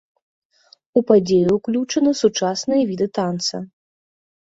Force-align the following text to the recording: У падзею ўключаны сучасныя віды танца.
У 1.01 1.01
падзею 1.09 1.49
ўключаны 1.57 2.13
сучасныя 2.21 2.81
віды 2.93 3.07
танца. 3.19 3.61